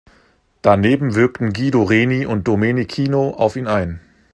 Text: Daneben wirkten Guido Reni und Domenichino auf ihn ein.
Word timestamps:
Daneben 0.63 1.13
wirkten 1.13 1.53
Guido 1.53 1.83
Reni 1.83 2.25
und 2.25 2.47
Domenichino 2.47 3.35
auf 3.35 3.55
ihn 3.55 3.67
ein. 3.67 3.99